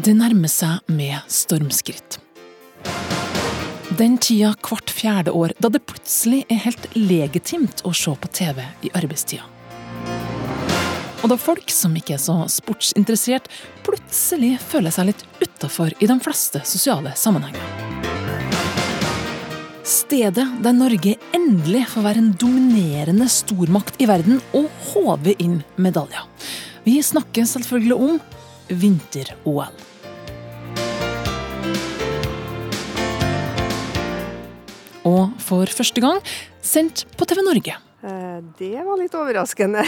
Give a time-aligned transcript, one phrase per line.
[0.00, 2.14] Det nærmer seg med stormskritt.
[3.98, 8.62] Den tida hvert fjerde år da det plutselig er helt legitimt å se på TV
[8.86, 9.44] i arbeidstida.
[11.20, 13.50] Og da folk som ikke er så sportsinteressert,
[13.84, 17.60] plutselig føler seg litt utafor i de fleste sosiale sammenhenger.
[19.84, 26.24] Stedet der Norge endelig får være en dominerende stormakt i verden og håve inn medaljer.
[26.88, 28.20] Vi snakker selvfølgelig om
[28.70, 29.89] vinter-OL.
[35.50, 36.20] For første gang
[36.64, 37.76] sendt på TV Norge.
[38.06, 39.82] Eh, Det var litt overraskende.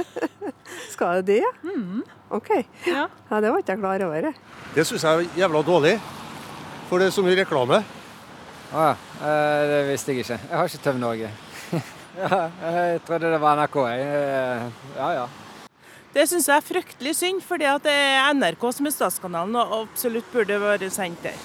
[0.92, 1.52] Skal det det?
[1.64, 2.02] Mm.
[2.36, 2.50] OK.
[2.86, 3.06] Ja.
[3.30, 4.30] Det var ikke jeg klar over.
[4.74, 5.96] Det syns jeg er jævla dårlig.
[6.90, 7.82] For det er så mye reklame.
[8.70, 8.94] Å ja.
[9.22, 10.40] Eh, Det visste jeg ikke.
[10.50, 11.30] Jeg har ikke TV Norge.
[12.20, 13.78] ja, jeg trodde det var NRK.
[13.90, 14.10] Jeg.
[14.18, 15.28] Eh, Ja ja.
[16.10, 20.26] Det syns jeg er fryktelig synd, fordi det er NRK som er statskanalen og absolutt
[20.34, 21.36] burde vært sendt der.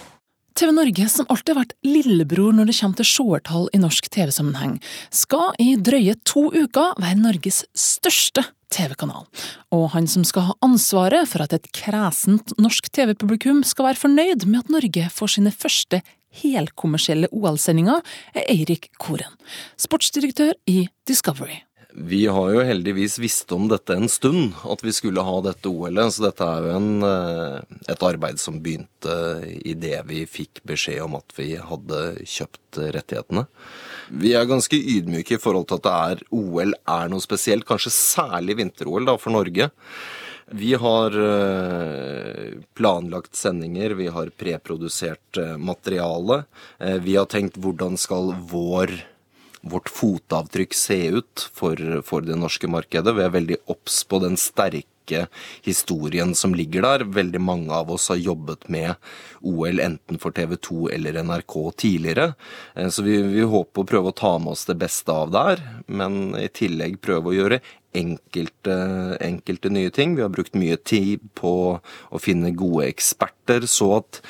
[0.55, 4.77] TV Norge, som alltid har vært lillebror når det kommer til seertall i norsk TV-sammenheng,
[5.11, 9.27] skal i drøye to uker være Norges største TV-kanal.
[9.75, 14.47] Og han som skal ha ansvaret for at et kresent norsk TV-publikum skal være fornøyd
[14.47, 15.99] med at Norge får sine første
[16.39, 17.99] helkommersielle OL-sendinger,
[18.35, 19.35] er Eirik Koren,
[19.79, 21.65] sportsdirektør i Discovery.
[21.97, 26.11] Vi har jo heldigvis visst om dette en stund, at vi skulle ha dette OL-et.
[26.11, 29.15] Så dette er jo en, eh, et arbeid som begynte
[29.63, 33.45] idet vi fikk beskjed om at vi hadde kjøpt rettighetene.
[34.11, 38.59] Vi er ganske ydmyke i forhold til at er OL er noe spesielt, kanskje særlig
[38.59, 39.71] vinter-OL da for Norge.
[40.51, 46.43] Vi har eh, planlagt sendinger, vi har preprodusert eh, materiale.
[46.77, 49.14] Vi har tenkt hvordan skal vår
[49.65, 53.15] vårt fotavtrykk se ut for, for det norske markedet.
[53.17, 55.25] Vi er veldig obs på den sterke
[55.65, 57.05] historien som ligger der.
[57.13, 58.95] Veldig mange av oss har jobbet med
[59.41, 62.33] OL enten for TV 2 eller NRK tidligere.
[62.75, 65.61] Eh, Så vi, vi håper å prøve å ta med oss det beste av der,
[65.87, 67.61] men i tillegg prøve å gjøre
[67.95, 68.75] enkelte,
[69.23, 70.17] enkelte nye ting.
[70.17, 74.21] Vi har brukt mye tid på å finne gode eksperter, så at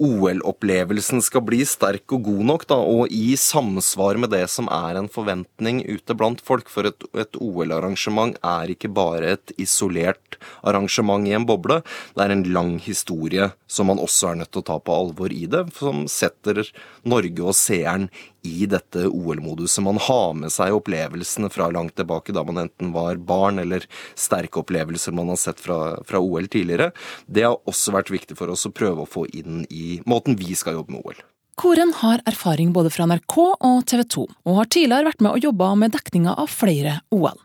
[0.00, 4.96] OL-opplevelsen skal bli sterk og god nok, da, og i samsvar med det som er
[4.96, 6.70] en forventning ute blant folk.
[6.72, 11.82] For et, et OL-arrangement er ikke bare et isolert arrangement i en boble.
[12.16, 15.36] Det er en lang historie som man også er nødt til å ta på alvor
[15.36, 16.64] i det, som setter
[17.04, 18.08] Norge og seeren
[18.46, 19.82] i dette OL-moduset.
[19.84, 23.86] Man har med seg opplevelsene fra langt tilbake, da man enten var barn, eller
[24.18, 26.90] sterke opplevelser man har sett fra, fra OL tidligere.
[27.26, 30.56] Det har også vært viktig for oss å prøve å få inn i måten vi
[30.58, 31.20] skal jobbe med OL.
[31.60, 35.44] Koren har erfaring både fra NRK og TV 2, og har tidligere vært med og
[35.44, 37.36] jobba med dekninga av flere OL.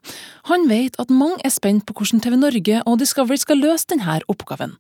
[0.48, 4.22] Han vet at mange er spent på hvordan TV Norge og Discovery skal løse denne
[4.32, 4.78] oppgaven,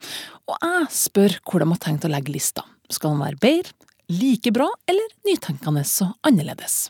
[0.47, 2.64] og jeg spør hvor de har tenkt å legge lista.
[2.88, 3.76] Skal den være bedre,
[4.10, 6.90] like bra eller nytenkende og annerledes?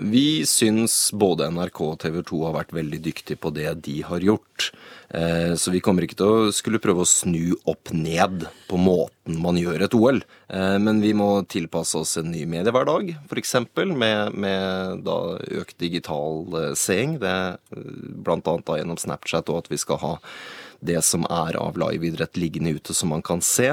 [0.00, 4.22] Vi syns både NRK og TV 2 har vært veldig dyktige på det de har
[4.22, 4.70] gjort.
[5.10, 9.40] Eh, Så vi kommer ikke til å skulle prøve å snu opp ned på måten
[9.42, 10.22] man gjør et OL.
[10.48, 13.54] Eh, Men vi må tilpasse oss en ny mediehverdag, f.eks.
[13.90, 15.18] Med, med da
[15.58, 17.18] økt digital eh, seing.
[17.18, 17.58] Det
[18.46, 20.14] annet gjennom Snapchat og at vi skal ha
[20.80, 23.68] det som er av liveidrett liggende ute som man kan se.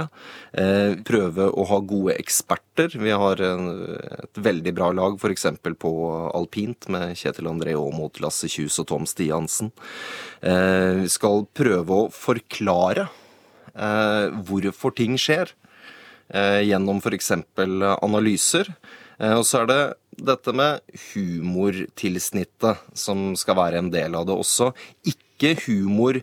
[0.51, 2.97] Eh, prøve å ha gode eksperter.
[2.99, 5.47] Vi har et veldig bra lag f.eks.
[5.79, 5.91] på
[6.35, 9.71] alpint med Kjetil André Aamodt, Lasse Kjus og Tom Stiansen.
[10.41, 13.07] Eh, vi skal prøve å forklare
[13.73, 15.55] eh, hvorfor ting skjer
[16.27, 17.29] gjennom f.eks.
[18.03, 18.67] analyser.
[19.23, 19.83] Og så er det
[20.27, 20.81] dette med
[21.13, 24.73] humortilsnittet som skal være en del av det også.
[25.07, 26.19] Ikke humor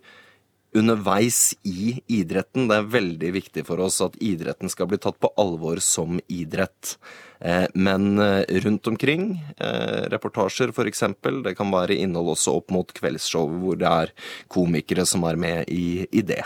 [0.74, 2.68] underveis i idretten.
[2.68, 6.96] Det er veldig viktig for oss at idretten skal bli tatt på alvor som idrett.
[7.40, 11.04] Eh, Men eh, rundt omkring, eh, reportasjer f.eks.,
[11.44, 14.12] det kan være innhold også opp mot kveldsshow hvor det er
[14.48, 16.42] komikere som er med i, i det.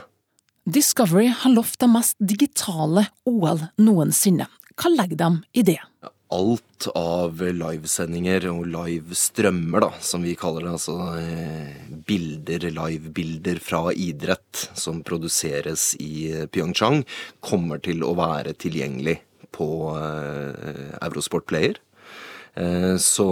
[0.68, 4.50] Discovery har lovt det mest digitale OL noensinne.
[4.78, 5.80] Hva legger de i det?
[6.34, 10.74] Alt av livesendinger og livestrømmer, da, som vi kaller det.
[10.76, 17.02] Altså eh, bilder, livebilder fra idrett som produseres i Pyeongchang,
[17.40, 19.18] kommer til å være tilgjengelig
[19.56, 21.80] på eh, Eurosport Player.
[22.58, 23.26] Eh, Så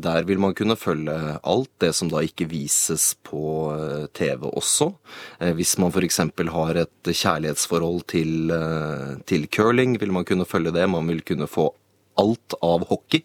[0.00, 3.42] der vil man kunne følge alt det som da ikke vises på
[3.74, 4.92] eh, TV også.
[5.40, 6.22] Eh, Hvis man f.eks.
[6.56, 10.88] har et kjærlighetsforhold til, eh, til curling, vil man kunne følge det.
[10.88, 11.70] Man vil kunne få
[12.20, 13.24] alt av hockey,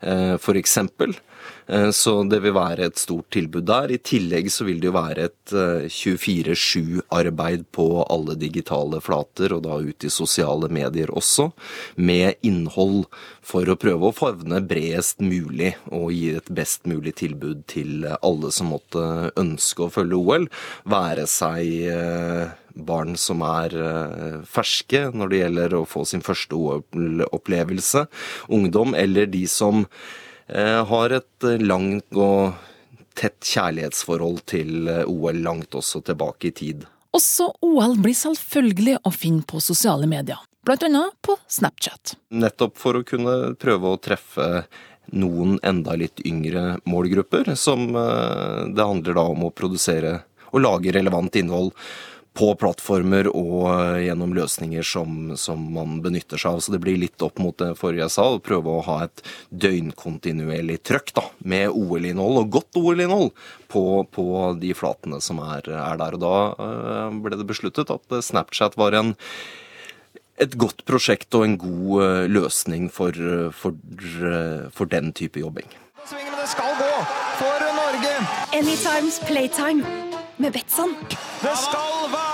[0.00, 0.76] f.eks.
[0.78, 0.86] Eh,
[1.92, 3.90] så det vil være et stort tilbud der.
[3.90, 5.54] I tillegg så vil det jo være et
[5.92, 11.50] 24-7-arbeid på alle digitale flater, og da ut i sosiale medier også,
[11.96, 13.06] med innhold
[13.46, 18.52] for å prøve å favne bredest mulig og gi et best mulig tilbud til alle
[18.54, 20.46] som måtte ønske å følge OL,
[20.86, 23.72] være seg barn som er
[24.48, 28.06] ferske når det gjelder å få sin første OL-opplevelse,
[28.52, 29.86] ungdom, eller de som
[30.46, 32.54] har et langt og
[33.18, 36.84] tett kjærlighetsforhold til OL langt også tilbake i tid.
[37.16, 40.38] Også OL blir selvfølgelig å finne på sosiale medier,
[40.68, 42.14] annet på Snapchat.
[42.30, 44.66] Nettopp for å kunne prøve å treffe
[45.16, 50.20] noen enda litt yngre målgrupper, som det handler da om å produsere
[50.52, 51.72] og lage relevant innhold
[52.36, 56.62] på plattformer og gjennom løsninger som, som, man benytter seg av.
[56.64, 59.22] Så det blir litt opp mot det forrige jeg sa, å prøve å ha et
[59.50, 63.32] døgnkontinuerlig trøkk da, med OL-innhold, og godt OL-innhold,
[63.72, 64.26] på, på,
[64.60, 66.18] de flatene som er, er der.
[66.18, 69.16] Og da ble det besluttet at Snapchat var en
[70.36, 73.16] et godt prosjekt og en god løsning for,
[73.56, 73.72] for,
[74.76, 75.70] for den type jobbing.
[76.04, 76.92] Svingene skal gå
[77.40, 78.12] for Norge!
[78.52, 79.82] Anytimes playtime
[80.36, 80.94] med Betson.
[81.42, 82.25] Det skal være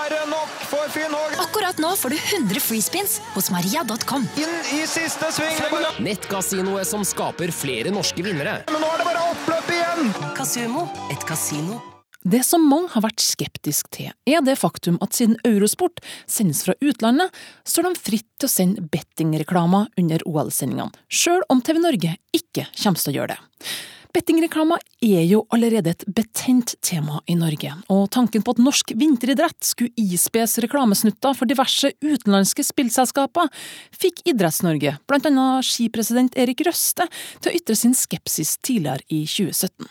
[1.01, 1.37] nok òg.
[1.43, 4.27] Akkurat nå får du 100 freespins hos maria.com.
[4.37, 5.57] Inn i siste sving!
[6.03, 8.61] Nettkasinoet som skaper flere norske vinnere.
[8.71, 10.13] Men nå er det bare oppløp igjen!
[10.37, 11.81] Kasumo, et kasino.
[12.23, 16.75] Det som mange har vært skeptisk til, er det faktum at siden Eurosport sendes fra
[16.79, 17.33] utlandet,
[17.67, 23.03] står de fritt til å sende bettingreklamer under OL-sendingene, sjøl om TV Norge ikke kommer
[23.03, 23.67] til å gjøre det.
[24.13, 29.65] Bettingreklama er jo allerede et betent tema i Norge, og tanken på at norsk vinteridrett
[29.65, 33.49] skulle ispes reklamesnutter for diverse utenlandske spillselskaper,
[33.89, 37.07] fikk Idretts-Norge, blant annet skipresident Erik Røste,
[37.41, 39.89] til å ytre sin skepsis tidligere i 2017.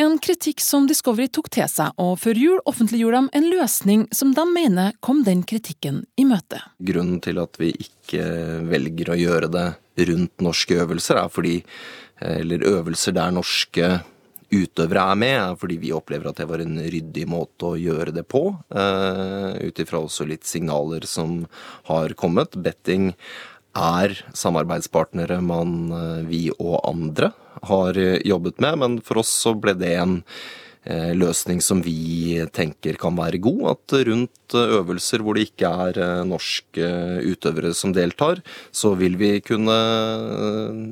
[0.00, 4.32] En kritikk som Discovery tok til seg, og før jul offentliggjorde de en løsning som
[4.32, 6.64] de mener kom den kritikken i møte.
[6.80, 8.24] Grunnen til at vi ikke
[8.72, 9.68] velger å gjøre det
[10.08, 11.58] rundt norske øvelser, er fordi
[12.20, 13.90] eller øvelser der norske
[14.50, 18.14] utøvere er med, er fordi vi opplever at det var en ryddig måte å gjøre
[18.16, 18.48] det på.
[18.74, 21.44] Uh, Ut ifra også litt signaler som
[21.86, 22.58] har kommet.
[22.58, 23.12] Betting
[23.78, 25.92] er samarbeidspartnere man,
[26.26, 27.30] vi og andre,
[27.70, 27.94] har
[28.26, 30.16] jobbet med, men for oss så ble det en
[30.88, 33.62] løsning som vi tenker kan være god.
[33.74, 36.86] At rundt øvelser hvor det ikke er norske
[37.28, 38.40] utøvere som deltar,
[38.72, 39.76] så vil vi kunne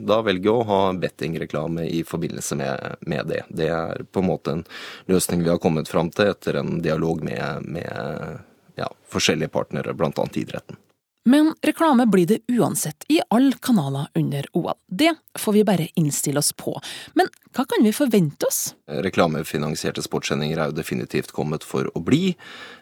[0.09, 3.43] da velge å ha bettingreklame i forbindelse med, med, det.
[3.49, 4.67] Det er på en måte en
[5.09, 8.45] løsning vi har kommet fram til etter en dialog med, med
[8.79, 10.29] ja, forskjellige partnere, bl.a.
[10.35, 10.79] idretten.
[11.29, 14.73] Men reklame blir det uansett i alle kanaler under OL.
[14.87, 16.73] Det får vi bare innstille oss på.
[17.13, 18.61] Men hva kan vi forvente oss?
[18.89, 22.33] Reklamefinansierte sportssendinger er jo definitivt kommet for å bli.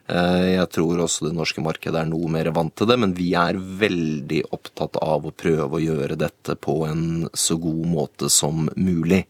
[0.06, 3.58] Jeg tror også det norske markedet er noe mer vant til det, men vi er
[3.58, 9.24] veldig opptatt av å prøve å gjøre dette på en så god måte som mulig.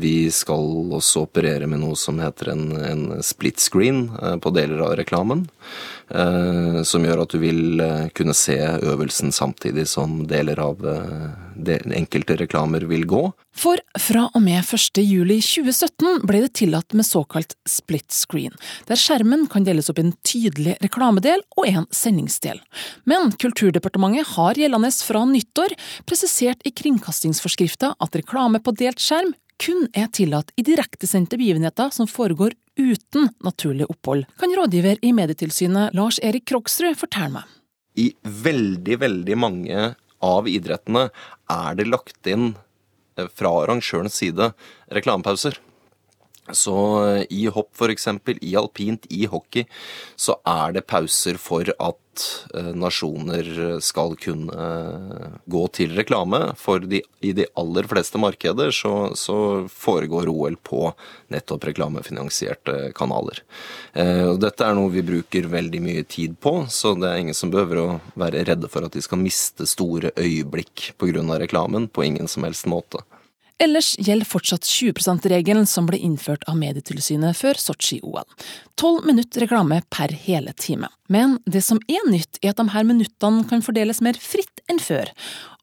[0.00, 4.06] Vi skal også operere med noe som heter en, en split screen
[4.40, 5.46] på deler av reklamen.
[6.86, 7.80] Som gjør at du vil
[8.14, 10.84] kunne se øvelsen samtidig som deler av
[11.56, 13.22] de enkelte reklamer vil gå.
[13.56, 15.00] For fra og med 1.
[15.02, 18.54] juli 2017 ble det tillatt med såkalt split screen,
[18.86, 22.60] der skjermen kan deles opp i en tydelig reklamedel og en sendingsdel.
[23.08, 25.74] Men Kulturdepartementet har gjeldende fra nyttår
[26.06, 32.08] presisert i kringkastingsforskrifta at reklame på delt skjerm kun er tillatt i direktesendte begivenheter som
[32.10, 37.54] foregår uten naturlig opphold, kan rådgiver i Medietilsynet Lars Erik Krogsrud fortelle meg.
[37.96, 39.94] I veldig, veldig mange
[40.24, 41.08] av idrettene
[41.52, 42.52] er det lagt inn
[43.32, 44.50] fra arrangørens side
[44.92, 45.56] reklamepauser.
[46.54, 46.76] Så
[47.30, 48.08] i hopp f.eks.,
[48.40, 49.66] i alpint, i hockey,
[50.16, 52.02] så er det pauser for at
[52.76, 54.68] nasjoner skal kunne
[55.44, 56.40] gå til reklame.
[56.60, 59.36] For de, i de aller fleste markeder så, så,
[59.72, 60.90] foregår OL på
[61.32, 63.42] nettopp reklamefinansierte kanaler.
[63.94, 67.82] Dette er noe vi bruker veldig mye tid på, så det er ingen som behøver
[67.82, 67.88] å
[68.18, 71.24] være redde for at de skal miste store øyeblikk pga.
[71.40, 71.88] reklamen.
[71.88, 73.02] På ingen som helst måte.
[73.58, 78.26] Ellers gjelder fortsatt 20 %-regelen som ble innført av Medietilsynet før Sotsji-OL.
[78.76, 80.90] Tolv minutter reklame per hele time.
[81.08, 84.82] Men det som er nytt, er at de her minuttene kan fordeles mer fritt enn
[84.82, 85.08] før.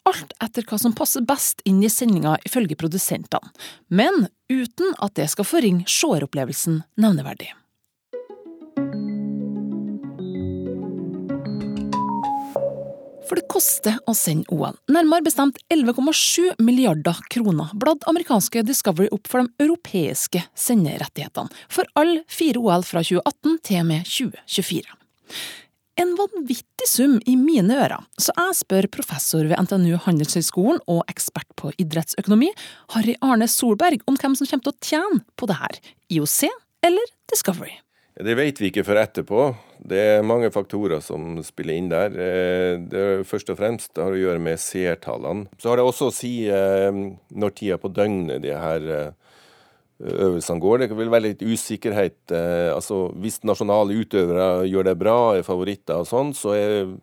[0.10, 3.54] Alt etter hva som passer best inn i sendinga, ifølge produsentene.
[3.94, 7.54] Men uten at det skal forringe seeropplevelsen nevneverdig.
[13.34, 14.76] For det koster å sende OL.
[14.94, 22.22] Nærmere bestemt 11,7 milliarder kroner bladde amerikanske Discovery opp for de europeiske senderettighetene for alle
[22.30, 24.86] fire OL fra 2018 til og med 2024.
[26.04, 31.50] En vanvittig sum i mine ører, så jeg spør professor ved NTNU Handelshøyskolen og ekspert
[31.58, 32.52] på idrettsøkonomi,
[32.94, 35.82] Harry Arne Solberg, om hvem som kommer til å tjene på det her,
[36.14, 36.52] IOC
[36.86, 37.80] eller Discovery.
[38.14, 39.44] Det vet vi ikke før etterpå.
[39.90, 42.14] Det er mange faktorer som spiller inn der.
[42.14, 45.48] Eh, det er først og fremst har å gjøre med seertallene.
[45.58, 46.94] Så har det også å si eh,
[47.34, 49.34] når tida på døgnet de her eh,
[49.98, 50.84] øvelsene går.
[50.84, 52.36] Det vil være litt usikkerhet.
[52.76, 56.94] Altså, hvis nasjonale utøvere gjør det bra, er favoritter og sånn, så er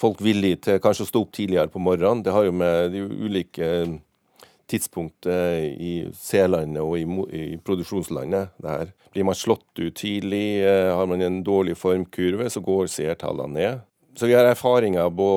[0.00, 2.24] folk villige til kanskje å stå opp tidligere på morgenen.
[2.26, 3.70] Det har jo med de ulike
[4.70, 7.04] tidspunkt i C-landet og i,
[7.36, 8.54] i, produksjonslandet.
[8.62, 8.92] Der.
[9.12, 13.80] Blir man slått ut tidlig, eh, har man en dårlig formkurve, så går seertallene ned.
[14.14, 15.30] Så vi har erfaringer på,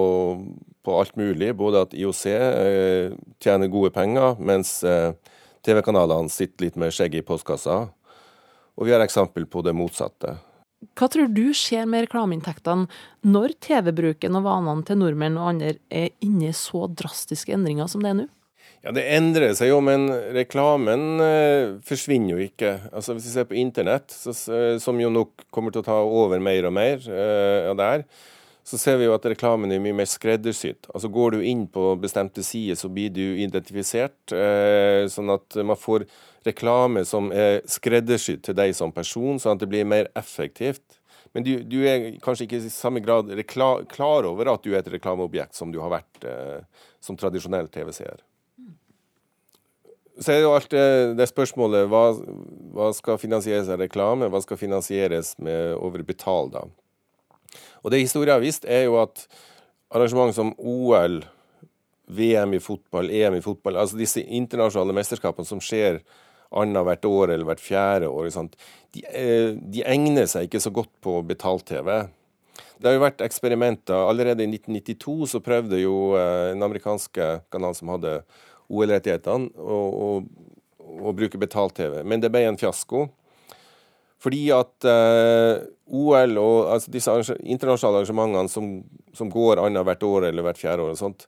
[0.83, 1.53] på, alt mulig.
[1.57, 5.13] Både at IOC eh, tjener gode penger, mens eh,
[5.65, 7.83] TV-kanalene sitter litt med skjegget i postkassa.
[8.73, 10.37] Og vi har eksempel på det motsatte.
[10.99, 12.89] Hva tror du skjer med reklameinntektene
[13.23, 18.03] når TV-bruken og vanene til nordmenn og andre er inne i så drastiske endringer som
[18.03, 18.25] det er nå?
[18.83, 22.73] Ja, Det endrer seg jo, men reklamen eh, forsvinner jo ikke.
[22.91, 24.33] Altså Hvis vi ser på internett, så,
[24.83, 28.03] som jo nok kommer til å ta over mer og mer eh, av det her,
[28.63, 30.89] så ser vi jo at reklamen er mye mer skreddersydd.
[30.91, 35.79] Altså Går du inn på bestemte sider, så blir du identifisert, eh, sånn at man
[35.79, 36.03] får
[36.43, 40.99] reklame som er skreddersydd til deg som person, sånn at det blir mer effektivt.
[41.31, 44.91] Men du, du er kanskje ikke i samme grad klar over at du er et
[44.99, 48.19] reklameobjekt som du har vært eh, som tradisjonell TV-seer
[50.19, 52.03] så er det jo alltid det spørsmålet hva,
[52.75, 56.67] hva, skal finansieres av reklame, hva skal finansieres med over betal, da.
[57.83, 59.25] Og det historien har vist, er jo at
[59.93, 61.23] arrangement som OL,
[62.13, 66.01] VM i fotball, EM i fotball, altså disse internasjonale mesterskapene som skjer
[66.53, 68.29] annethvert år eller hvert fjerde år,
[68.93, 71.89] de, eh, de, egner seg ikke så godt på betalt-TV.
[72.77, 73.95] Det har jo vært eksperimenter.
[73.95, 78.19] Allerede i 1992 så prøvde jo en den amerikanske kanalen som hadde
[78.73, 80.29] OL-rettighetene og, og,
[80.99, 82.01] og, bruke betalt-TV.
[82.07, 83.07] Men det ble en fiasko.
[84.23, 88.69] Fordi at eh, OL og altså disse internasjonale arrangementene som,
[89.15, 91.27] som går annethvert år eller hvert fjerde år, og sånt,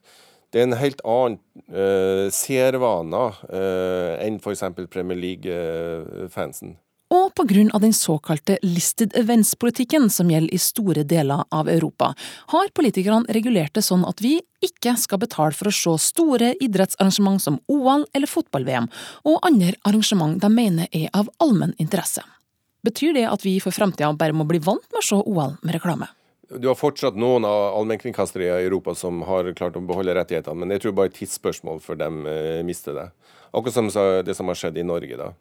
[0.52, 1.36] det er en helt annen
[1.68, 4.64] eh, seervane eh, enn f.eks.
[4.88, 6.78] Premier League-fansen.
[7.14, 7.78] Og pga.
[7.78, 12.14] den såkalte listed events-politikken som gjelder i store deler av Europa,
[12.46, 17.42] har politikerne regulert det sånn at vi ikke skal betale for å se store idrettsarrangement
[17.42, 18.90] som OL eller fotball-VM,
[19.24, 22.24] og andre arrangement de mener er av allmenn interesse.
[22.82, 25.78] Betyr det at vi for framtida bare må bli vant med å se OL med
[25.78, 26.10] reklame?
[26.50, 30.74] Du har fortsatt noen av allmennkringkastere i Europa som har klart å beholde rettighetene, men
[30.74, 33.10] jeg tror bare tidsspørsmål før de eh, mister det.
[33.50, 33.90] Akkurat som
[34.26, 35.18] det som har skjedd i Norge.
[35.18, 35.34] da.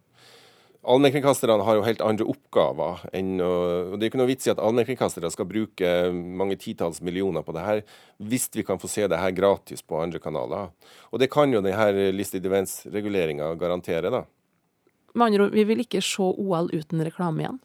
[0.85, 3.01] Allmennkringkasterne har jo helt andre oppgaver.
[3.13, 3.51] enn å,
[3.93, 7.55] og Det er ikke noe vits i at allmennkringkastere skal bruke mange titalls millioner på
[7.55, 7.81] det her,
[8.21, 10.69] hvis vi kan få se det her gratis på andre kanaler.
[11.11, 14.11] Og Det kan jo denne Listed Events-reguleringa garantere.
[14.11, 14.25] da.
[15.15, 17.59] Med andre ord, vi vil ikke se OL uten reklame igjen?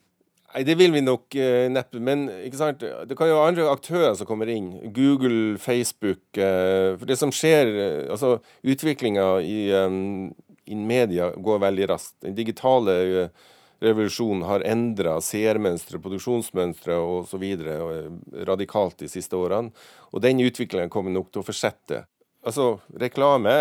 [0.55, 2.01] Nei, Det vil vi nok eh, neppe.
[2.01, 2.81] Men ikke sant?
[2.81, 4.93] det kan jo være andre aktører som kommer inn.
[4.93, 6.23] Google, Facebook.
[6.35, 10.35] Eh, for det som skjer, eh, altså utviklinga i in
[10.77, 12.17] media går veldig raskt.
[12.23, 13.49] Den digitale eh,
[13.81, 17.45] revolusjonen har endra seermønstre, produksjonsmønstre osv.
[17.45, 18.09] Eh,
[18.49, 19.73] radikalt de siste årene.
[20.13, 22.05] Og den utviklingen kommer nok til å fortsette.
[22.41, 23.53] Altså, reklame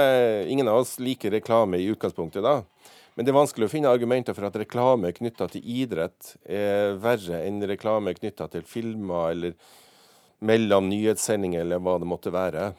[0.47, 2.61] Ingen av oss liker reklame i utgangspunktet, da.
[3.15, 7.41] Men det er vanskelig å finne argumenter for at reklame knytta til idrett er verre
[7.43, 9.57] enn reklame knytta til filmer eller
[10.39, 12.69] mellom nyhetssendinger eller hva det måtte være.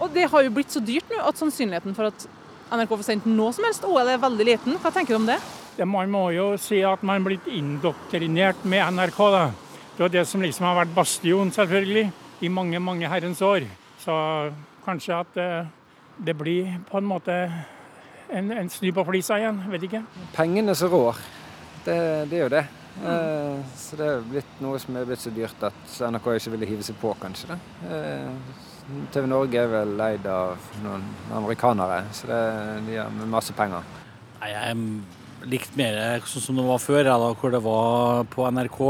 [0.00, 2.28] Og det har jo blitt så dyrt nå at sannsynligheten for at
[2.70, 4.76] NRK får sendt noe som helst OL er veldig liten.
[4.78, 5.40] Hva tenker du om det?
[5.74, 9.18] det man må jo si at man er blitt indoktrinert med NRK.
[9.34, 9.44] da.
[9.96, 12.06] Det er det som liksom har vært bastion, selvfølgelig,
[12.40, 13.66] i mange, mange herrens år.
[14.00, 14.14] Så
[14.84, 15.50] kanskje at det,
[16.30, 17.36] det blir på en måte
[18.30, 19.60] en, en snu på flisa igjen.
[19.72, 20.04] Vet ikke.
[20.36, 21.18] Pengene som rår.
[21.84, 21.98] Det,
[22.30, 22.64] det, er jo det.
[23.00, 23.62] Mm.
[23.78, 26.86] så det er blitt noe som er blitt så dyrt at NRK ikke ville hive
[26.86, 27.54] seg på, kanskje.
[27.54, 27.58] da.
[27.90, 28.69] Eh,
[29.14, 31.04] TV Norge er vel leid av noen
[31.36, 32.40] amerikanere, så det,
[32.88, 33.86] de har masse penger.
[34.40, 38.82] Nei, Jeg likte mer sånn som det var før, da, hvor det var på NRK.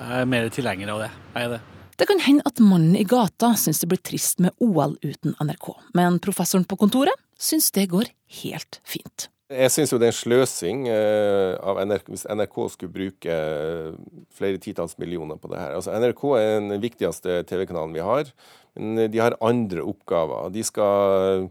[0.00, 1.10] Jeg er mer tilhenger av det.
[1.34, 1.60] Jeg er det.
[2.00, 5.74] Det kan hende at mannen i gata syns det blir trist med OL uten NRK,
[5.98, 8.08] men professoren på kontoret syns det går
[8.40, 9.28] helt fint.
[9.50, 13.96] Jeg syns jo det er en sløsing eh, av NRK, hvis NRK skulle bruke eh,
[14.38, 15.74] flere titalls millioner på det her.
[15.74, 18.30] Altså, NRK er den viktigste TV-kanalen vi har,
[18.78, 20.52] men de har andre oppgaver.
[20.54, 21.50] De skal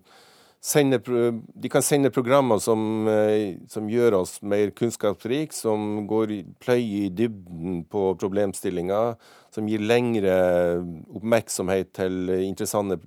[0.63, 7.03] sende, de kan sende programmer som, eh, som gjør oss mer kunnskapsrike, som går pløyer
[7.03, 9.19] i dybden på problemstillinger,
[9.51, 10.39] som gir lengre
[11.19, 13.01] oppmerksomhet til interessante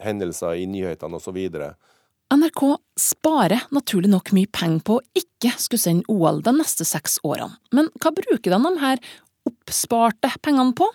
[0.00, 1.42] hendelser i nyhetene osv.
[2.32, 2.62] NRK
[2.96, 7.58] sparer naturlig nok mye penger på å ikke skulle sende OL de neste seks årene,
[7.76, 9.02] men hva bruker de her
[9.48, 10.86] oppsparte pengene på?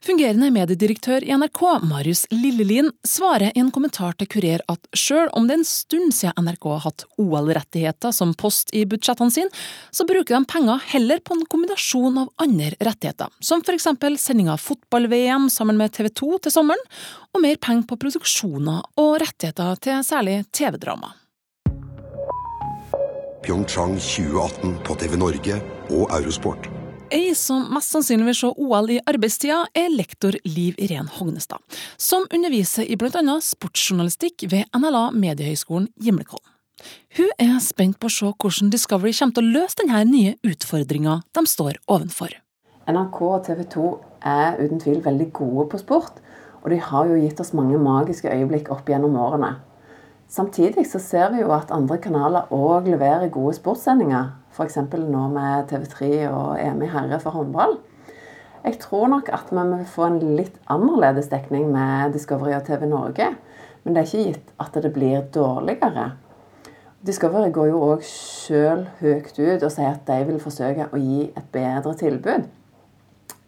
[0.00, 5.44] Fungerende mediedirektør i NRK, Marius Lillelien, svarer i en kommentar til Kurer at sjøl om
[5.44, 9.52] det er en stund siden NRK har hatt OL-rettigheter som post i budsjettene sine,
[9.92, 14.48] så bruker de penger heller på en kombinasjon av andre rettigheter, som for eksempel sending
[14.48, 16.88] av fotball-VM sammen med TV 2 til sommeren,
[17.36, 21.12] og mer penger på produksjoner og rettigheter til særlig TV-drama.
[23.44, 26.79] Pyeongchang 2018 på TV Norge og Eurosport.
[27.10, 31.58] Ei som mest sannsynlig vil se OL i arbeidstida, er lektor Liv Iren Hognestad,
[31.98, 36.46] som underviser i annet sportsjournalistikk ved NLA Mediehøgskolen Gimlekollen.
[37.18, 41.16] Hun er spent på å se hvordan Discovery kommer til å løse denne nye utfordringa
[41.34, 42.30] de står ovenfor.
[42.86, 43.88] NRK og TV 2
[44.30, 46.22] er uten tvil veldig gode på sport,
[46.62, 49.56] og de har jo gitt oss mange magiske øyeblikk opp gjennom årene.
[50.30, 54.78] Samtidig så ser vi jo at andre kanaler òg leverer gode sportssendinger, f.eks.
[54.92, 57.78] nå med TV3 og EM i herre for håndball.
[58.64, 62.84] Jeg tror nok at vi vil få en litt annerledes dekning med Discovery og TV
[62.90, 63.30] Norge,
[63.84, 66.10] men det er ikke gitt at det blir dårligere.
[67.00, 71.30] Discovery går jo òg sjøl høyt ut og sier at de vil forsøke å gi
[71.30, 72.44] et bedre tilbud.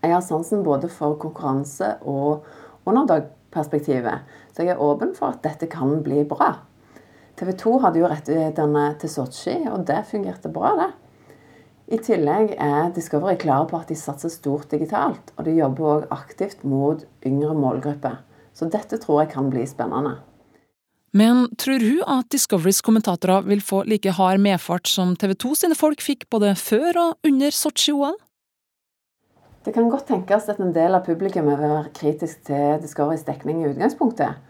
[0.03, 2.47] Jeg har sansen både for konkurranse og
[2.89, 4.25] underdog-perspektivet,
[4.57, 6.55] så jeg er åpen for at dette kan bli bra.
[7.39, 10.91] TV 2 hadde jo rettighetene til Sotsji, og det fungerte bra, det.
[11.93, 16.13] I tillegg er Discovery klare på at de satser stort digitalt, og de jobber òg
[16.15, 18.21] aktivt mot yngre målgrupper.
[18.57, 20.19] Så dette tror jeg kan bli spennende.
[21.13, 25.77] Men tror hun at Discoverys kommentatorer vil få like hard medfart som TV 2 sine
[25.77, 28.17] folk fikk både før og under Sotsji-OL?
[29.63, 33.61] Det kan godt tenkes at en del av publikummet vil være kritisk til Discoverys dekning
[33.61, 34.41] i utgangspunktet.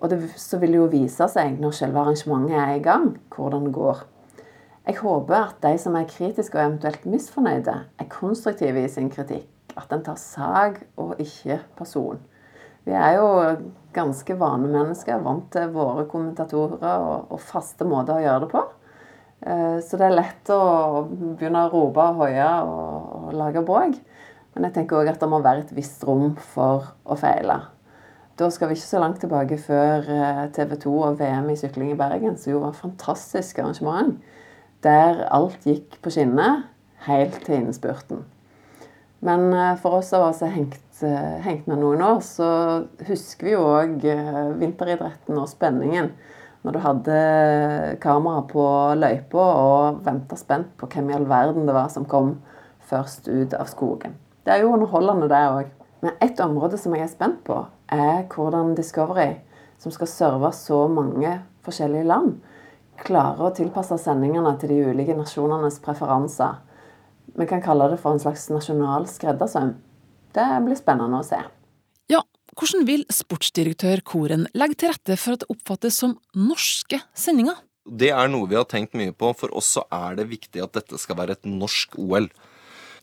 [0.00, 3.74] Og det, så vil jo vise seg når selve arrangementet er i gang, hvordan det
[3.76, 4.00] går.
[4.88, 9.46] Jeg håper at de som er kritiske og eventuelt misfornøyde, er konstruktive i sin kritikk.
[9.76, 12.18] At en tar sak og ikke person.
[12.88, 13.26] Vi er jo
[13.94, 18.62] ganske vanemennesker, vant til våre kommentatorer og, og faste måter å gjøre det på.
[19.44, 20.60] Eh, Så det er lett å
[21.10, 24.00] begynne å rope og hoie og, og lage bråk.
[24.54, 27.60] Men jeg tenker òg at det må være et visst rom for å feile.
[28.40, 30.06] Da skal vi ikke så langt tilbake før
[30.56, 34.14] TV 2 og VM i sykling i Bergen, som jo var et fantastisk arrangement.
[34.80, 36.62] Der alt gikk på skinner
[37.04, 38.22] helt til innspurten.
[39.20, 42.48] Men eh, for oss av oss har hengt, eh, hengt med noen år, så
[43.08, 44.06] husker vi jo òg
[44.60, 46.08] vinteridretten og spenningen.
[46.64, 47.18] Når du hadde
[48.00, 48.64] kamera på
[49.00, 52.34] løypa og venta spent på hvem i all verden det var som kom
[52.88, 54.16] først ut av skogen.
[54.44, 55.70] Det er jo underholdende, det òg.
[56.00, 57.58] Men ett område som jeg er spent på,
[57.90, 59.40] er hvordan Discovery,
[59.80, 62.38] som skal serve så mange forskjellige land,
[63.00, 66.58] klarer å tilpasse sendingene til de ulike nasjonenes preferanser.
[67.38, 69.74] Vi kan kalle det for en slags nasjonal skreddersøm.
[70.34, 71.40] Det blir spennende å se.
[72.10, 72.22] Ja,
[72.58, 77.58] hvordan vil sportsdirektør Koren legge til rette for at det oppfattes som norske sendinger?
[77.86, 79.32] Det er noe vi har tenkt mye på.
[79.38, 82.28] For oss så er det viktig at dette skal være et norsk OL.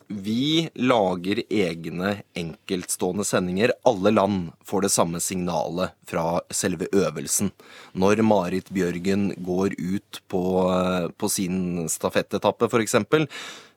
[0.08, 3.74] Vi lager egne enkeltstående sendinger.
[3.84, 7.52] Alle land får det samme signalet fra selve øvelsen.
[7.92, 10.44] Når Marit Bjørgen går ut på,
[11.12, 12.96] på sin stafettetappe, f.eks.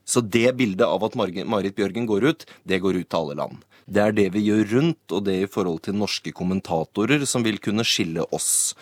[0.07, 3.66] Så det bildet av at Marit Bjørgen går ut, det går ut til alle land.
[3.90, 7.59] Det er det vi gjør rundt, og det i forhold til norske kommentatorer som vil
[7.62, 8.77] kunne skille oss.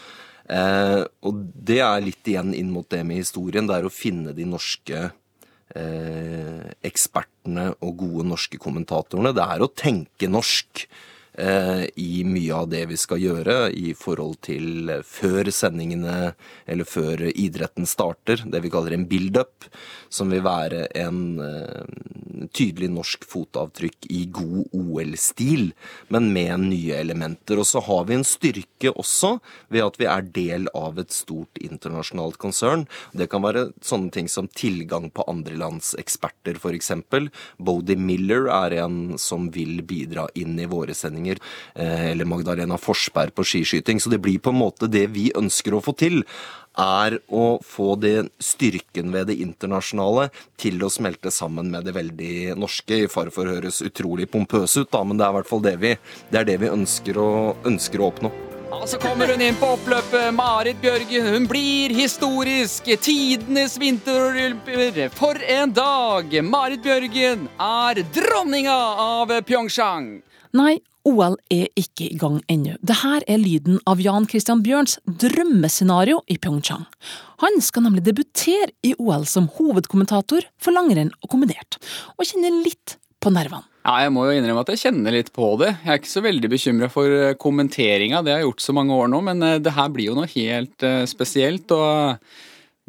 [0.53, 3.69] Eh, og det er litt igjen inn mot det med historien.
[3.69, 5.17] Det er å finne de norske eh,
[5.75, 9.35] ekspertene og gode norske kommentatorene.
[9.37, 14.41] Det er å tenke norsk eh, i mye av det vi skal gjøre i forhold
[14.49, 16.33] til før sendingene
[16.67, 18.43] eller før idretten starter.
[18.43, 19.69] Det vi kaller en build-up,
[20.09, 25.73] som vil være en eh, tydelig norsk fotavtrykk i god OL-stil,
[26.13, 27.61] men med nye elementer.
[27.61, 29.37] Og så har vi en styrke også
[29.73, 32.87] ved at vi er del av et stort internasjonalt konsern.
[33.13, 36.93] Det kan være sånne ting som tilgang på andre lands eksperter, f.eks.
[37.59, 41.28] Bodie Miller er en som vil bidra inn i våre sendinger.
[41.37, 44.01] Eh, Eller Magdalena Forsberg på skiskyting.
[44.01, 46.23] Så det blir på en måte det vi ønsker å få til
[46.79, 50.29] er å få det styrken ved det internasjonale
[50.61, 53.03] til å smelte sammen med det veldig norske.
[53.05, 55.65] I fare for å høres utrolig pompøs ut, da, men det er i hvert fall
[55.65, 55.97] det vi,
[56.31, 58.33] det er det vi ønsker, å, ønsker å oppnå.
[58.69, 60.29] Ja, Så kommer hun inn på oppløpet.
[60.37, 61.27] Marit Bjørgen.
[61.33, 62.85] Hun blir historisk.
[63.01, 65.09] Tidenes vinterolympier.
[65.17, 66.37] For en dag!
[66.45, 70.19] Marit Bjørgen er dronninga av Pyeongchang.
[70.53, 72.77] Nei, OL er ikke i gang ennå.
[72.85, 76.85] Dette er lyden av Jan Christian Bjørns drømmescenario i Pyeongchang.
[77.45, 81.81] Han skal nemlig debutere i OL som hovedkommentator for langrenn og kombinert,
[82.19, 83.65] og kjenner litt på nervene.
[83.89, 85.71] Ja, jeg må jo innrømme at jeg kjenner litt på det.
[85.81, 88.99] Jeg er ikke så veldig bekymra for eh, kommenteringa, det har jeg gjort så mange
[88.99, 91.73] år nå, men eh, det her blir jo noe helt eh, spesielt.
[91.73, 92.19] og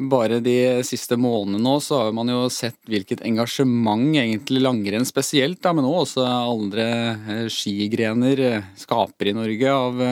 [0.08, 5.60] bare de siste månedene nå så har man jo sett hvilket engasjement egentlig langrenn spesielt,
[5.62, 10.04] da, men også andre skigrener skaper i Norge av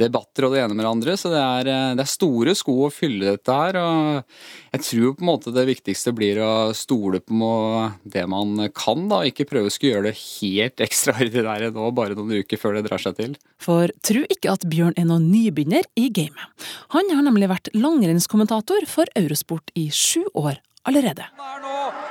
[0.00, 1.16] debatter og det ene med det andre.
[1.20, 3.78] Så det er, det er, store sko å fylle dette her.
[3.80, 7.52] Og jeg tror på en måte det viktigste blir å stole på
[8.04, 9.22] det man kan, da.
[9.28, 13.02] Ikke prøve å skulle gjøre det helt ekstraordinære nå, bare noen uker før det drar
[13.02, 13.38] seg til.
[13.62, 16.68] For tro ikke at Bjørn er noen nybegynner i gamet.
[16.96, 21.24] Han har nemlig vært langrennskommentator for Eurosport i sju år allerede.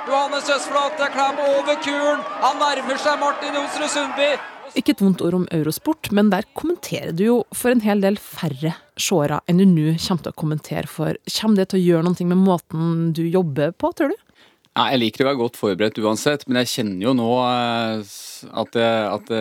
[0.08, 2.20] Johannes Østflot Klam over kuren.
[2.44, 4.30] Han nærmer seg Martin Jonsrud Sundby.
[4.72, 8.16] Ikke et vondt ord om Eurosport, men der kommenterer du jo for en hel del
[8.16, 11.18] færre seere enn du nå kommer til å kommentere for.
[11.28, 14.31] Kommer det til å gjøre noe med måten du jobber på, tror du?
[14.72, 18.12] Ja, jeg liker å være godt forberedt uansett, men jeg kjenner jo nå eh,
[18.56, 19.40] at, det, at det,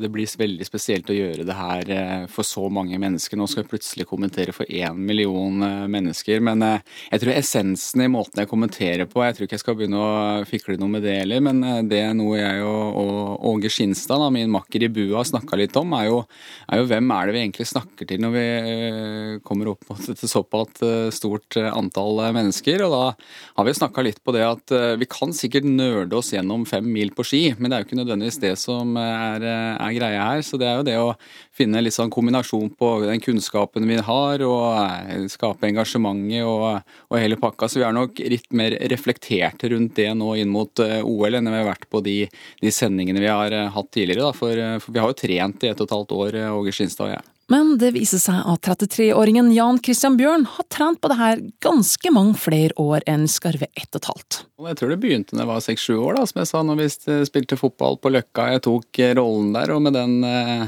[0.00, 3.38] det, blir veldig spesielt å gjøre det her eh, for så mange mennesker.
[3.38, 8.08] Nå skal jeg plutselig kommentere for én million eh, mennesker, men jeg tror essensen i
[8.10, 11.14] måten jeg kommenterer på Jeg tror ikke jeg skal begynne å fikle noe med det
[11.20, 15.22] heller, men det er noe jeg og, og Åge Skinstad, da, min makker i bua,
[15.30, 16.18] snakka litt om, er jo,
[16.66, 18.44] er jo, hvem er det vi egentlig snakker til når vi
[19.46, 20.82] kommer opp mot et såpass
[21.14, 22.82] stort antall mennesker.
[22.88, 23.06] Og da
[23.60, 26.64] har vi snakka litt på det at at eh, vi kan sikkert nerde oss gjennom
[26.68, 29.96] fem mil på ski, men det er jo ikke nødvendigvis det som er, eh, er
[29.96, 30.42] greia her.
[30.46, 31.12] Så det er jo det å
[31.56, 37.20] finne litt sånn kombinasjon på den kunnskapen vi har, og eh, skape engasjementet og, og
[37.20, 37.70] hele pakka.
[37.70, 41.60] Så vi er nok litt mer reflekterte rundt det nå inn mot OL enn vi
[41.60, 42.18] har vært på de,
[42.62, 44.34] de sendingene vi har hatt tidligere.
[44.36, 47.16] For, for, vi har jo trent i et og et halvt år, Åge Skinstad og
[47.18, 47.24] jeg.
[47.52, 52.10] Men det viser seg at 33-åringen Jan Christian Bjørn har trent på det her ganske
[52.14, 54.40] mange flere år enn skarve ett og et halvt.
[54.66, 56.88] Jeg tror det begynte da jeg var seks-sju år, da, som jeg sa, når vi
[57.28, 58.48] spilte fotball på Løkka.
[58.56, 60.66] Jeg tok eh, rollen der, og med den eh,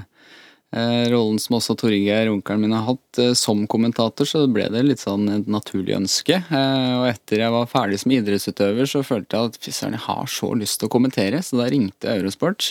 [0.79, 4.87] eh, rollen som også Torgeir, onkelen min, har hatt eh, som kommentator, så ble det
[4.87, 6.39] litt sånn et naturlig ønske.
[6.47, 10.07] Eh, og etter jeg var ferdig som idrettsutøver, så følte jeg at fy søren, jeg
[10.07, 12.71] har så lyst til å kommentere, så da ringte Eurosport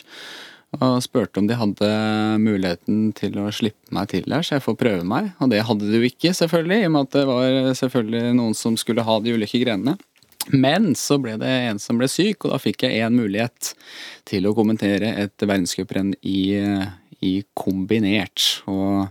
[0.75, 1.89] og spurte om de hadde
[2.43, 5.31] muligheten til å slippe meg til der, så jeg får prøve meg.
[5.39, 8.57] Og det hadde de jo ikke, selvfølgelig, i og med at det var selvfølgelig noen
[8.57, 9.95] som skulle ha de ulike grenene.
[10.53, 13.73] Men så ble det en som ble syk, og da fikk jeg én mulighet
[14.27, 16.59] til å kommentere et verdenscuprenn i,
[17.23, 18.61] i kombinert.
[18.71, 19.07] Og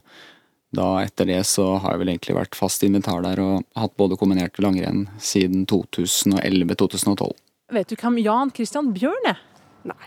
[0.77, 4.19] da etter det så har jeg vel egentlig vært fast inventar der og hatt både
[4.21, 7.33] kombinert og langrenn siden 2011-2012.
[7.75, 9.41] Vet du hvem Jan Christian Bjørn er?
[9.89, 10.05] Nei.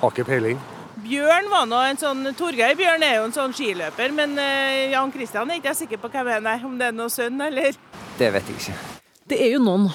[0.00, 0.60] Har ikke peiling.
[1.00, 5.12] Bjørn var nå en sånn Torgeir Bjørn er jo en sånn skiløper, men uh, Jan
[5.14, 6.58] Kristian er ikke jeg sikker på hvem er, nei.
[6.66, 7.76] Om det er noen sønn, eller?
[8.18, 8.78] Det vet jeg ikke.
[9.30, 9.90] Det er jo noen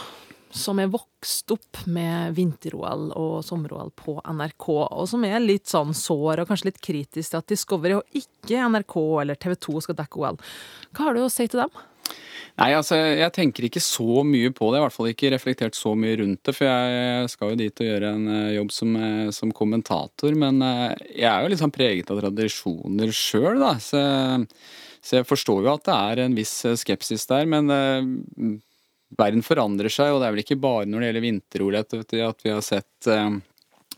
[0.56, 5.92] som er vokst opp med vinter-OL og sommer-OL på NRK, og som er litt sånn
[5.98, 10.00] sår og kanskje litt kritisk til at Discovery og ikke NRK eller TV 2 skal
[10.00, 10.40] dekke OL.
[10.96, 11.84] Hva har du å si til dem?
[12.56, 14.80] Nei, altså jeg tenker ikke så mye på det.
[14.80, 16.54] I hvert fall ikke reflektert så mye rundt det.
[16.56, 20.38] For jeg skal jo dit og gjøre en eh, jobb som, eh, som kommentator.
[20.39, 23.74] Men eh, jeg er jo litt sånn preget av tradisjoner sjøl, da.
[23.84, 24.00] Så,
[25.02, 27.44] så, jeg forstår jo at det er en viss skepsis der.
[27.52, 27.68] Men
[29.20, 32.56] verden forandrer seg, og det er vel ikke bare når det gjelder vinter-OL at, vi
[32.56, 33.12] har sett,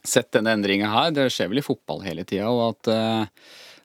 [0.02, 1.14] sett denne endringa her.
[1.14, 2.50] Det skjer vel i fotball hele tida.
[2.50, 3.38] og at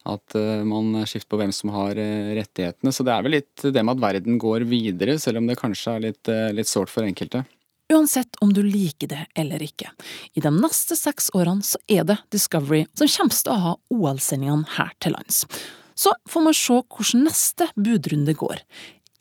[0.08, 2.92] at eh, man skifter på hvem som har eh, rettighetene.
[2.94, 5.96] Så det er vel litt det med at verden går videre, selv om det kanskje
[5.96, 7.44] er litt, eh, litt sårt for enkelte.
[7.92, 9.90] Uansett om du liker det eller ikke.
[10.34, 14.76] I de neste seks årene så er det Discovery som kommer til å ha OL-sendingene
[14.78, 15.44] her til lands.
[15.98, 18.64] Så får man se hvordan neste budrunde går.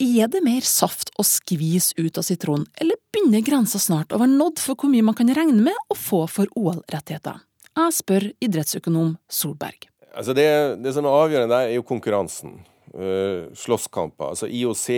[0.02, 4.34] Er det mer saft å skvise ut av sitronen, eller begynner grensa snart å være
[4.34, 7.44] nådd for hvor mye man kan regne med å få for OL-rettigheter?
[7.76, 9.91] Jeg spør idrettsøkonom Solberg.
[10.12, 10.48] Altså det,
[10.84, 12.58] det, som er avgjørende der, er jo konkurransen.
[12.92, 14.34] Uh, slåsskamper.
[14.34, 14.88] Altså IOC,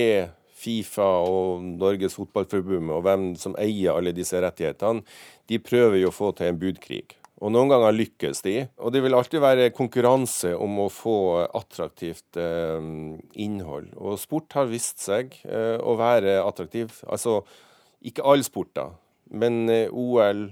[0.64, 5.04] Fifa og Norges Fotballforbund og hvem som eier alle disse rettighetene,
[5.50, 7.04] de prøver jo å få til en budkrig.
[7.44, 8.54] Og noen ganger lykkes de.
[8.80, 12.86] Og det vil alltid være konkurranse om å få attraktivt eh,
[13.44, 13.90] innhold.
[14.00, 16.94] Og sport har vist seg eh, å være attraktiv.
[17.04, 17.42] Altså
[18.04, 18.86] ikke all sport, da,
[19.34, 20.46] men eh, OL,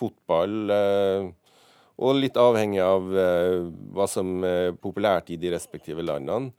[0.00, 1.28] fotball eh,
[2.00, 6.54] og litt avhengig av eh, hva som er populært i de respektive landene.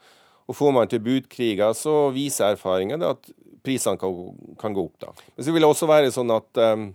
[0.49, 3.29] Og Får man til budkriger, så viser erfaringen at
[3.63, 4.97] prisene kan, kan, gå opp.
[4.99, 5.13] da.
[5.35, 6.89] Men så vil det også være sånn at um,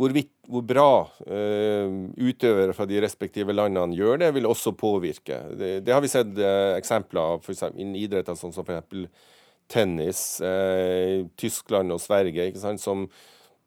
[0.00, 5.42] hvorvidt, hvor bra uh, utøvere fra de respektive landene gjør det, vil også påvirke.
[5.58, 9.28] Det, det har vi sett uh, eksempler av for eksempel, innen idretter sånn som f.eks.
[9.70, 10.24] tennis.
[10.40, 13.08] Uh, Tyskland og Sverige, ikke sant, som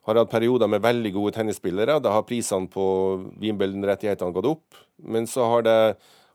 [0.06, 1.98] har hatt perioder med veldig gode tennisspillere.
[2.04, 2.86] Da har prisene på
[3.42, 4.78] Wimbledon-rettighetene gått opp.
[5.02, 5.78] Men så har, det,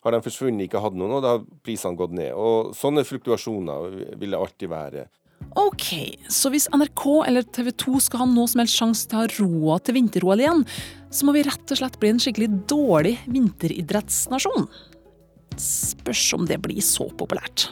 [0.04, 2.34] har de forsvunnet, ikke hatt noen, og da har prisene gått ned.
[2.34, 5.06] Og Sånne fluktuasjoner vil det alltid være.
[5.58, 5.86] Ok,
[6.30, 9.30] så hvis NRK eller TV 2 skal ha noe som helst sjanse til å ha
[9.32, 10.62] råd til vinter-OL igjen,
[11.10, 14.68] så må vi rett og slett bli en skikkelig dårlig vinteridrettsnasjon.
[15.58, 17.70] Spørs om det blir så populært.